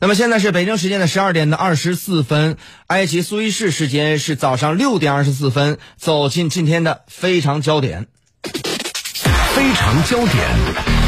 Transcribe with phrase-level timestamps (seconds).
[0.00, 2.56] 那么现在是北京时间的十二点的二十四分，
[2.86, 8.06] 埃及苏伊士时间是早上六点二十四分，走进今天的非常焦点。
[9.54, 11.07] 非常焦点。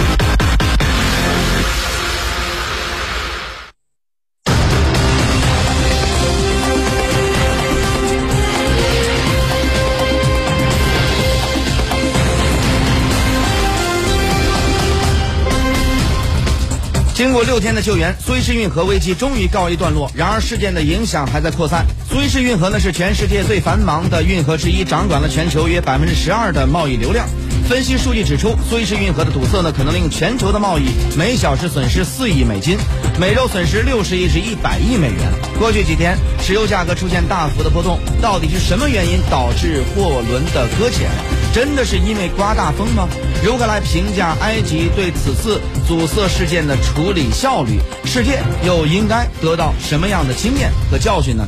[17.20, 20.10] 经过六天的救援，苏伊士运河危机终于告一段落。
[20.14, 21.84] 然而，事件的影响还在扩散。
[22.08, 27.28] 苏伊士运河呢是全世界最繁忙的运河之一，掌管了全球约百分之十二的贸易流量。
[27.70, 32.76] 分析数据指出，苏伊士运河的堵塞呢可能令全球的贸易每小时损失四亿美金，
[33.16, 35.32] 每周损失六十亿至一百亿美元。
[35.56, 41.08] 过去几天，石油价格出现大幅的波动，到底是什么原因导致货轮的搁浅？
[41.54, 43.08] 真的是因为刮大风吗？
[43.44, 47.78] 如何来评价埃及对此次阻塞事件的处理效率？
[48.04, 51.46] 世界又应该得到什么样的经验和教训呢？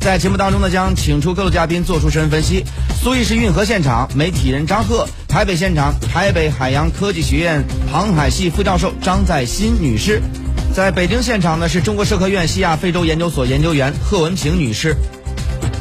[0.00, 2.64] 在节目当中呢，将请出各路嘉宾做出深入分析。
[3.00, 10.20] 苏伊士运河现场，媒体人张鹤；台北现场，台北海洋科技学院航海系副教授张在新女士；
[10.74, 14.96] 在北京现场呢，是中国社科院西亚非洲研究所研究员贺文平女士。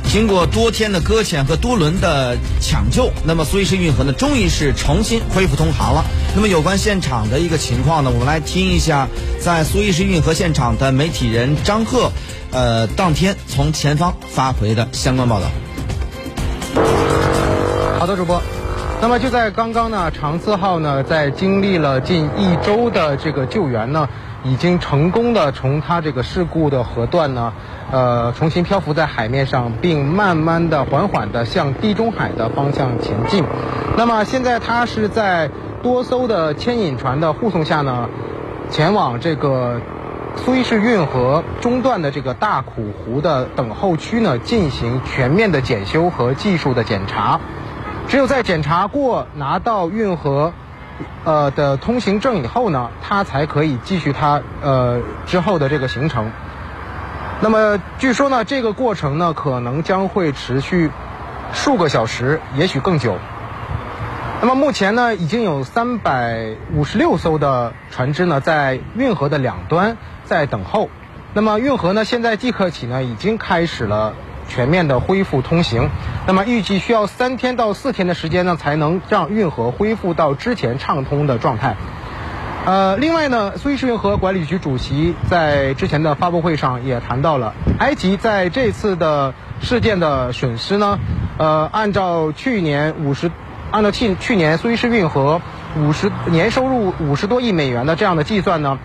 [0.07, 6.05] 经过多天的搁浅和多轮的抢救，那么苏伊士运河呢，终于是重新恢复通航了。
[6.35, 9.07] 那么有关现场的一个情况呢，我们来听一下，
[9.41, 12.11] 在苏伊士运河现场的媒体人张贺，
[12.51, 15.47] 呃，当天从前方发回的相关报道。
[17.97, 18.39] 好的，主播。
[19.01, 24.07] 那么就在刚刚呢，长次号呢，在经历了近一周的这个救援呢。
[24.41, 27.51] 已经成功的从它这个事故的河段呢，
[27.91, 33.43] 呃，重新漂浮在海面上，并慢慢的、缓缓的向地中海的方向前进。
[33.97, 35.49] 那么现在它是在
[35.83, 38.07] 多艘的牵引船的护送下呢，
[38.69, 39.81] 前往这个
[40.37, 47.41] 苏伊士运河中段的这个大苦湖的等候区呢，进行全面的检修和技术的检查。
[48.09, 50.53] 只有在检查过拿到运河。
[51.23, 56.29] 呃的通行证以后呢，他才可以继续他呃之后的这个行程。
[57.39, 60.91] 那么据说呢，这个过程呢可能将会持续
[61.53, 63.15] 数个小时，也许更久。
[64.41, 70.89] 那么目前呢，已经有三百五十六艘的船只呢在运河的两端在等候。
[71.33, 74.15] 那么运河呢，现在即刻起呢已经开始了。
[74.49, 75.89] 全面的恢复通行，
[76.27, 81.77] 那么预计需要三天到四天的时间呢，才能让运河恢复到之前畅通的状态。
[82.65, 90.99] 呃，另外呢，苏伊士运河管理局主席在之前的发布会上也谈到了，埃及在这次的事件的损失呢，
[91.37, 93.31] 呃，按照去年五十，
[93.71, 95.41] 按照去去年苏伊士运河
[95.77, 98.77] 五十年收入五十多亿美元的这样的计算呢。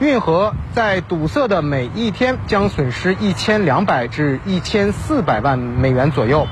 [0.00, 6.48] 运河在堵塞的每一天将损失一千两百至一千四百万美元左右，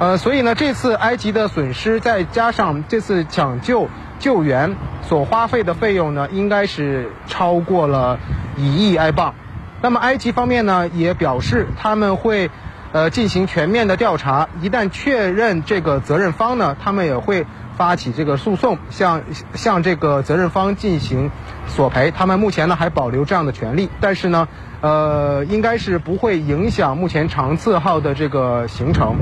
[0.00, 3.88] 呃，所以呢，这次埃及的损失再加上这次抢救
[4.18, 8.18] 救援所花费的费用呢，应该是超过了
[8.56, 9.36] 一亿埃镑。
[9.80, 12.50] 那么埃及方面呢，也表示他们会
[12.90, 17.46] 呃进行全面的调查，一旦确认这个责任方呢，他们也会。
[17.82, 19.24] 发起这个诉讼，向
[19.56, 21.32] 向这个责任方进行
[21.66, 24.46] 索赔，他们目前呢还保留这样的权利，但是呢，
[24.82, 29.16] 呃，应该是不会影响目前长次号的这个行程。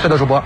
[0.00, 0.42] 是的，主播。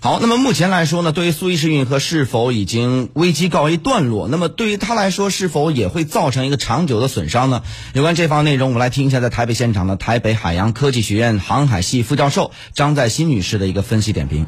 [0.00, 4.28] 好，那么目前来说呢，对于苏伊士运河是否已经危机告一段落？
[4.28, 7.60] 那么对于他来说，是否也会造成一个长久的损伤呢？
[7.92, 14.46] 有关这方内容，我们来听一下在台北现场的台北海洋科技学院航海系副教授张在新女士的一个分析点评。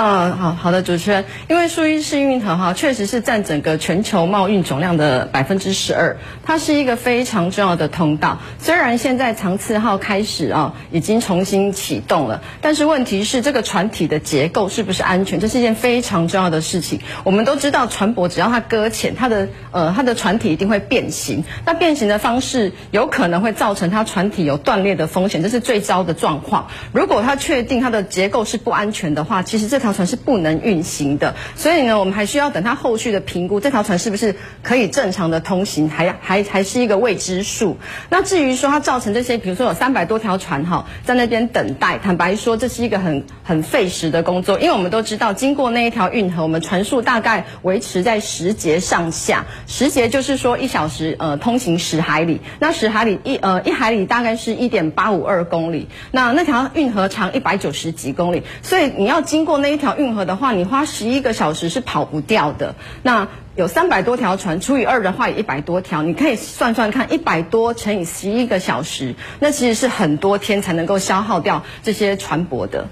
[0.00, 8.38] 嗯，好好的主持人，因为苏伊士运河哈确实是占整个全球贸运总量的百分之十二，它是一个非常重要的通道。
[8.60, 15.40] 虽然现在长次号开始啊已经重新启动了，但是问题是这个船体的结构是不是安全？
[15.40, 17.00] 这是一件非常重要的事情。
[17.24, 21.42] 我们都知道船舶只要它搁浅，它的呃它的船体一定会变形。
[21.66, 26.68] 那变形的方式有可能会造成它船体有断裂的风险，这是最糟的状况。
[26.92, 29.87] 如果它确定它的结构是不安全的话，其实这条。
[29.88, 37.78] 条船是不能运行的，所以呢，我们还需要等它后续的评估，这条船是不是可以正常的通行，还还还是一个未知数。
[38.10, 59.77] 那至于说它造成这些，比如说有三百多条船哈在那边等待，坦白说，这是一个很很费时的工作，因为我们都知道，经过那一条运河，我们船速大概维持在十节上下，十节就是说一小时呃通行十海里，那十海里一呃一海里大概是一点八五二公里，那那条运河长一百九十几公里，所以你要经过那。
[59.78, 62.74] 条运河的话，你花十一个小时是跑不掉的。
[63.02, 72.88] 那有三百多条船，除以二的话，有一百多条，你可以算算看，一百多乘以十一个小时，那其实是很多天才能够消耗掉这些船舶的。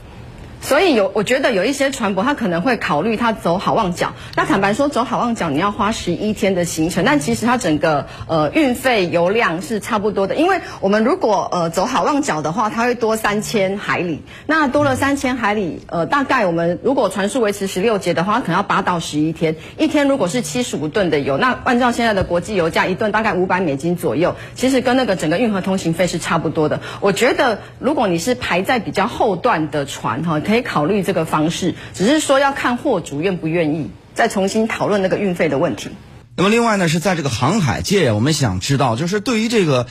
[0.60, 4.14] 所以有，我觉得有一些船舶，他可能会考虑他走好望角。
[4.34, 10.34] 那坦白说，走好望角你要花十一天的行程，但其实它整个呃运费油量是差不多的。
[10.34, 14.22] 因为我们如果呃走好望角的话，它会多三千海里。
[14.46, 19.54] 那多了三千海里，呃，大概我们如果船速维持十六节的话，可能要八到十一天。
[19.78, 26.80] 一天如果是七十五吨的油，那按照现在的国际油价，一吨大概五百美金左右，其实跟那个整个运河通行费是差不多的。
[27.00, 30.55] 我觉得如果你是排在比较后段的船哈，可以。
[30.56, 35.90] 可以考虑这个方式，只是说要看货主愿不愿意再重新讨论那个运费的问题。
[36.34, 39.86] 那么另外呢，是在这个航海界，我们想知道，就是对于这个，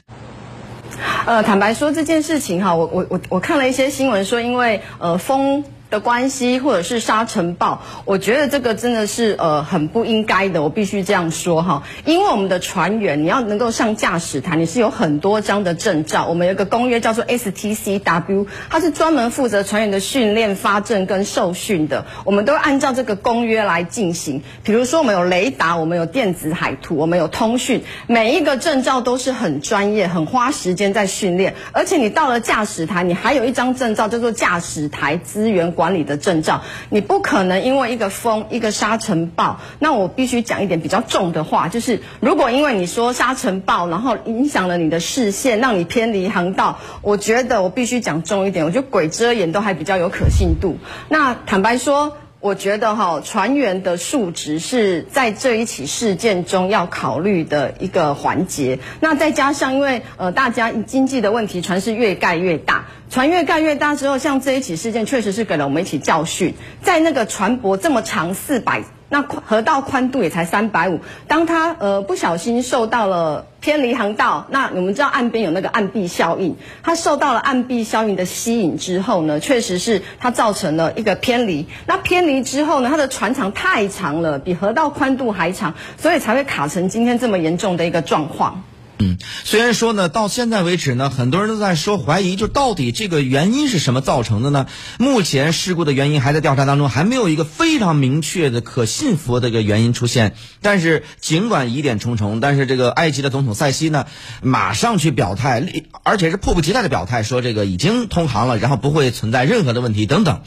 [1.28, 5.64] 呃，坦白说这件事情哈，我我我我看了一些新闻说，因为呃风。
[5.90, 11.84] 的关系，或者是沙尘暴，我觉得这个真的是呃很不应该的，我必须这样说哈。
[12.06, 16.26] 因为我们的船员，你要能够上驾驶台，你是有很多张的证照。
[16.26, 22.06] 我们有个公约叫做 STCW，它是专门负责船员的训练、发证跟受训的。
[22.24, 24.42] 我们都按照这个公约来进行。
[24.64, 31.54] 比如说，我们有雷达，我们有电子海图，我们有通讯，每一个证照都是很专业、很花时间在训练。
[31.74, 35.75] 而且你到了驾驶台，你还有一张证照叫做驾驶台资源。
[35.76, 50.78] 管理的证照，你不可能因为一个风、一个沙尘暴，那我必须讲一点比较重的话，就是如果因为你说沙尘暴，然后影响了你的视线，让你偏离航道，我觉得我必须讲重一点，我觉得鬼遮眼都还比较有可信度。
[51.10, 52.18] 那坦白说。
[52.46, 58.78] 我觉得哈，船员的数值是在这一起事件中要考虑的一个环节。
[59.00, 66.54] 那再加上，因为呃，大家经济的问题，船是越盖越大，船越盖越大之后，像这一起事件，确实是给了我们一起教训。
[66.84, 68.84] 在那个船舶这么长四百。
[69.08, 81.68] 那河道宽度也才三百五，当他呃不小心受到了偏离航道，那我们知道岸边有那个岸壁效应，他受到了岸壁效应的吸引之后呢，确实是它造成了一个偏离。
[81.86, 88.64] 那偏离之后呢，它的船长太长了，比河道宽度还长，所以才会卡成今天这么严重的一个状况。
[88.98, 94.68] 嗯，虽然说呢，到现在为止呢，很多人都在说怀疑，就到底这个原因是什么造成的呢？
[94.98, 100.36] 目前事故的原因还在调查当中，还没有一个非常明确的、可信服的一个原因出现。
[100.62, 104.06] 但是尽管疑点重重，但是这个埃及的总统塞西呢，
[104.42, 105.62] 马上去表态，
[106.04, 110.42] 而且是迫不及待的表态，说这个已经通航了，然后不会存在任何的问题等等。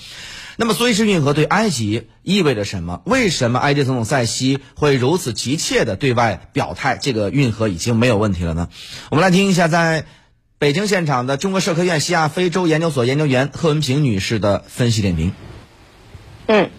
[0.60, 3.00] 那么苏伊士运河对埃及意味着什么？
[3.04, 8.68] 为什么埃及总统塞西会如此急切的对外表态，这个运河已经没有问题了呢？
[9.08, 10.04] 我们来听一下在
[10.58, 15.32] 北京现场的中国社科院西亚非洲研究所研究员贺文平女士的分析点评。
[16.48, 16.70] 嗯。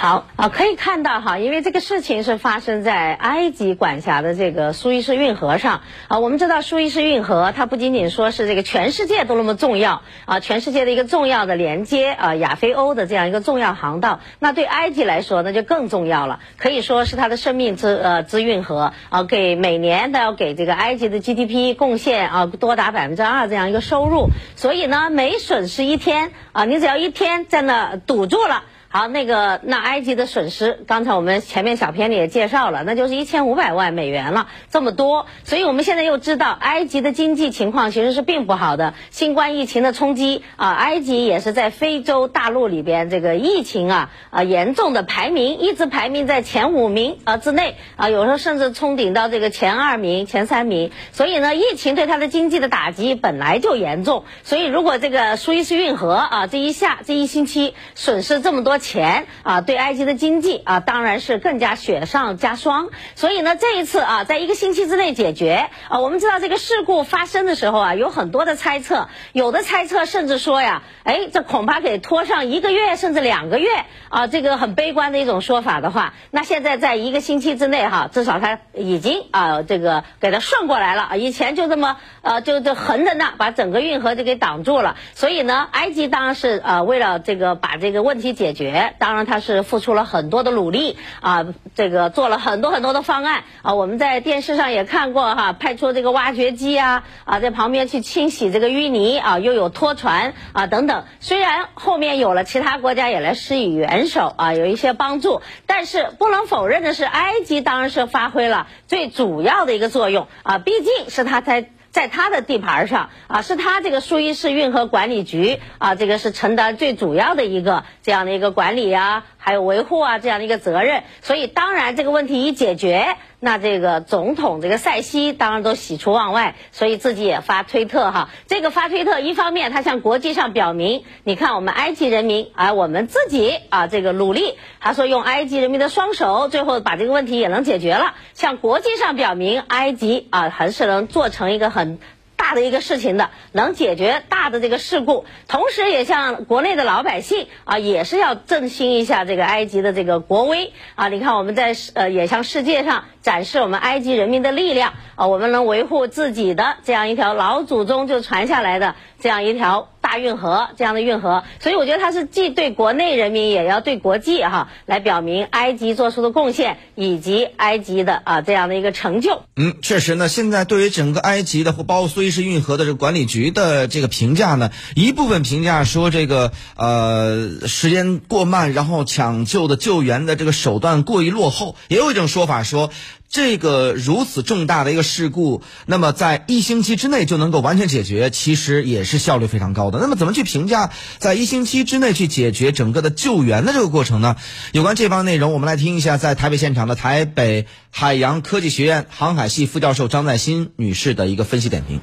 [0.00, 6.20] 好啊，可以看到哈，因为这个事情是发生在埃及管辖的这个苏伊士运河上啊。
[6.20, 14.20] 我们知道苏伊士运河，它不仅仅说是这个全世界都那么重要啊，全世界的一个重要的连接啊亚非欧的这样一个重要航道。
[14.38, 24.30] 那对埃及来说，那就更重要了，可以说是它的生命之呃之运河啊，给每年都要给这个埃及的 GDP 贡献啊多达百分之二这样一个收入。
[24.56, 28.62] 所以呢，每损失一天啊，你只要一天在那堵住了。
[28.92, 35.26] 好，那个那埃及的损失，刚才我们前面小片里也介绍了，那就是一千五百万美元了，这么多。
[35.44, 38.94] 所以我们现在又知道，埃及的经济情况其实是并不好的。
[39.10, 50.90] 新冠疫情的冲击啊，埃及也是在非洲大陆里边这个疫情啊啊严重的排名，一直排名在前五名啊之内啊，有时候甚至冲顶到这个前二名、前三名。
[51.12, 54.24] 所以呢，疫情对它的经济的打击本来就严重。
[54.42, 58.79] 所以如果这个苏伊士运河啊这一下这一星期损失这么多。
[58.80, 62.88] 钱啊，对埃及的经济啊，当然是更加雪上加霜。
[63.14, 73.68] 所以呢，这一次啊，在一个星期之内解决啊，我们知道这个事故发生的时候啊，有很多的猜测，有的猜测甚至说呀，哎，这恐怕给拖上一个月甚至两个月
[74.08, 84.96] 啊，这个很悲观的一种说法的话，那现在在一个星期之内哈，至少他已经啊，这个给他顺过来了，以前就这么呃，就就横着呢，把整个运河就给挡住了。
[85.14, 88.69] 所以呢，埃及当然是呃，为了这个把这个问题解决。
[88.98, 93.74] 当然，他是付出了很多的努力啊，这个做了很多很多的方案啊。
[93.74, 101.04] 我们在电视上也看过哈，派出这个挖掘机啊啊，在旁边去清洗这个淤泥啊，又有拖船啊等等。
[101.20, 111.70] 虽然后面有了其他国家也来施以援手啊，有一些帮助，但是不能否认的是，埃及当然是发挥了最主要的一个作用啊，毕竟是他在。
[111.90, 121.02] 在他的地盘上啊，是他这个苏伊士运河管理局啊，这个是承担最主要的一个这样的一个管理啊，还有维护啊这样的一个责任。
[121.22, 123.16] 所以当然这个问题一解决。
[123.42, 128.28] 那这个总统这个塞西当然都喜出望外，所以自己也发推特哈。
[128.46, 141.79] 这个发推特，一方面他向国际上表明，你看我们埃及人民啊，我们自己啊这个努力，他说用埃及人民的双手，最后把这个问题也能解决了，向国际上表明埃及啊还是能做成一个很。
[141.80, 141.98] 很
[142.36, 151.08] 大的一个事情的，能解决大的这个事故，同时也向国内的老百姓啊，也是要振兴一下这个埃及的这个国威啊。
[151.08, 159.88] 你看我们在呃也向世界上展示我们埃及人民的力量啊，我们能维护自己的这样一条老祖宗就传下来的这样一条。
[160.10, 169.42] 大运河这样的运河，所以我觉得它是既对国内人民，也要对国际哈来表明埃及做出的贡献以及埃及的啊这样的一个成就。
[169.54, 182.90] 嗯，确实呢，现在对于整个埃及的或包括苏伊士运河的这个管理局的这个评价呢，一部分评价说这个呃时间过慢，然后抢救的救援的这个手段过于落后，也有一种说法说。
[183.30, 190.00] 这个如此重大的一个事故，那么在一星期之内就能够完全解决，其实也是效率非常高的。
[190.00, 194.34] 那么怎么去评价在一星期之内去解决整个的救援的这个过程呢？
[194.72, 202.00] 有关这方内容，我们来听一下在台北现场的台北海洋科技学院航海系副教授张在新女士的一个分析点评。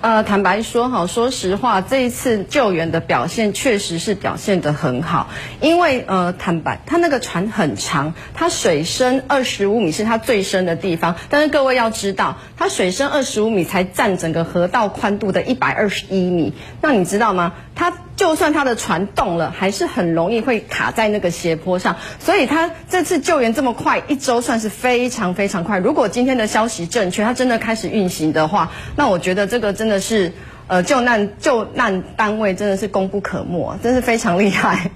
[0.00, 5.28] 呃，坦白说哈，说实话，这一次救援的表现确实是表现得很好。
[5.60, 11.16] 因为呃，坦白，它那个船很长，它水深二十五米是它最深的地方。
[11.28, 16.54] 但是各位要知道，它水深二十五米才占整个河道宽度的一百二十一米。
[16.80, 17.54] 那你知道吗？
[17.74, 21.96] 它就算它的船动了，还是很容易会卡在那个斜坡上。
[22.18, 25.78] 所以它这次救援这么快，一周算是非常非常快。
[25.78, 30.32] 如果今天的消息正确，它真的开始运行的话，那我觉得这个真的是
[30.66, 34.90] 呃救难救难单位真的是功不可没，真是非常厉害。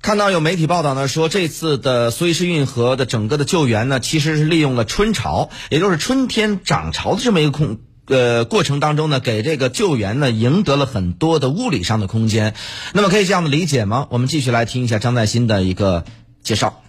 [0.00, 7.78] 看到有媒体报道呢，说这次的苏伊士运河的整个的救援呢，其实是利用了春潮，也就是春天涨潮的这么一个空。
[8.06, 12.54] 呃，过程当中呢，给这个救援呢赢得了很多的物理上的空间。
[12.92, 14.06] 那么可以这样的理解吗？
[14.10, 16.04] 我们继续来听一下张在新的一个
[16.42, 16.82] 介绍。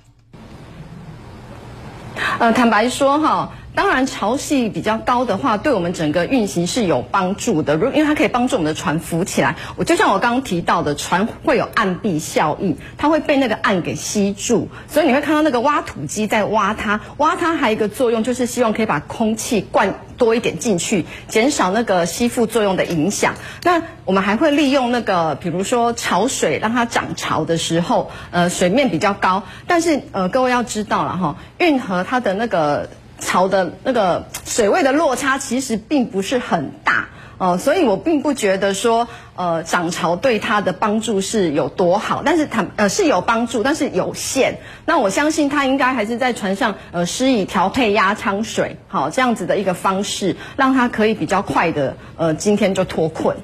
[2.40, 3.52] 呃，坦白说哈。
[3.76, 7.76] 当然，潮汐比较高的话，对我们整个运行是有帮助的。
[7.76, 9.58] 如因为它可以帮助我们的船浮起来。
[9.76, 17.02] 我就像我刚刚提到的，船会有岸壁效应，它会被那个岸给吸住，所以你会看到那个挖土机在挖它。
[17.18, 23.36] 挖它还有一个作用，就是希望可以把空气灌多一点进去，减少那个吸附作用的影响。
[23.64, 29.44] 那我们还会利用那个，比如说潮水，让它涨潮的时候，呃，水面比较高。
[29.68, 32.90] 但是呃，各位要知道了哈，运河它的那个。
[33.20, 37.08] 潮的那个水位的落差其实并不是很大
[37.38, 44.60] 呃，所以我并不觉得说呃涨潮对它的帮助是有多好，但是它呃是有帮助，但是有限。
[44.86, 53.36] 那我相信它应该还是在船上呃施以调配压舱水，好这样子的一个方式，让它可以比较快的呃今天就脱困。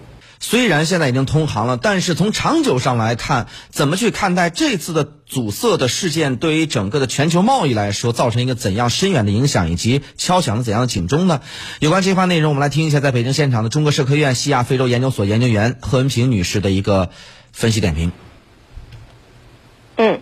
[0.44, 11.42] 虽然现在已经通航了，但是从长久上来看，怎么去看待这次的阻塞的事件，对于整个的全球贸易来说，造成一个怎样深远的影响，以及敲响了怎样的警钟呢？
[11.80, 17.12] 有关这番内容，我们来听一下在北京现场的中国社科院西亚非洲研究所研究员贺文平女士的一个
[17.52, 18.12] 分析点评。
[19.98, 20.22] 嗯。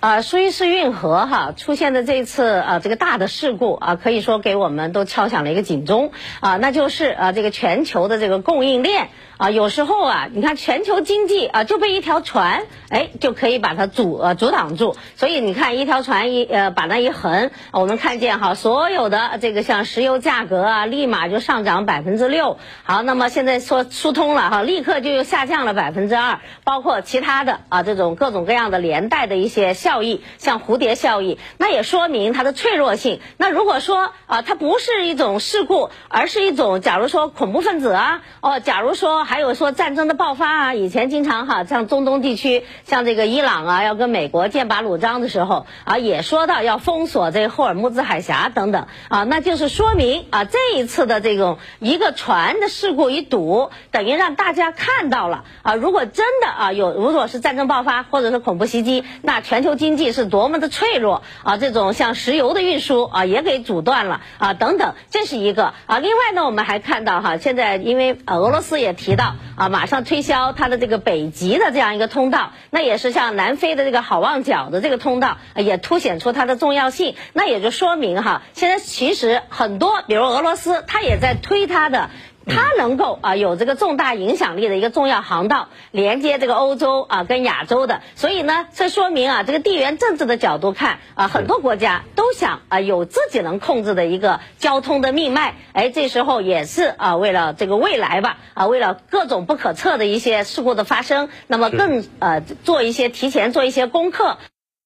[0.00, 30.04] 啊，苏伊士运河哈出现的这次啊，这个大的事故啊，可以说给我们都敲响了一个警钟啊，那就是啊，这个全球的这个供应链啊，有时候啊，你看全球经济啊就被一条船哎就可以把它阻呃阻挡住，所以你看一条船一呃把那一横，我们看见哈，所有的这个像石油价格啊，立马就上涨百分之六，好，那么现在说疏通了哈，立刻就又下降了百分之二，包括其他的啊这种各种各样的连带的一些效。
[30.04, 33.20] 益像蝴蝶效应，那也说明它的脆弱性。
[33.38, 59.74] 那如果说啊，它不是一种事故，而是一种，假如说恐怖分子啊，哦，假如说还有说战争的爆发啊，以前经常哈，像中东地区，像这个伊朗啊，要跟美国剑拔弩张的时候啊，也说到要封锁这个霍尔木兹海峡等等啊，那就是说明啊，这一次的这种一个船的事故一堵，等于让大家看到了啊，如果真的啊有，如果是战争爆发或者是恐怖袭击，那全球。
[59.74, 61.56] 经济是多么的脆弱啊！
[61.56, 65.98] 这种像石油的运输啊，也给阻断了啊，等等，这是一个啊。
[65.98, 77.14] 另外呢，我们还看到哈，现在因为俄罗斯也提到啊，马上推销它的这个北极的这样一个通道，那也是像南非的这个好望角的这个通道，也凸显出它的重要性。
[77.32, 82.10] 那也就说明哈，现在其实很多，比如俄罗斯，它也在推它的。
[82.46, 104.38] 它能够啊有这个重大影响力的一个重要航道，连接这个欧洲啊跟亚洲的，所以呢，这说明啊这个地缘政治的角度看啊，很多国家都想啊有自己能控制的一个交通的命脉，哎，这时候也是啊为了这个未来吧啊为了各种不可测的一些事故的发生，那么更呃做一些提前做一些功课。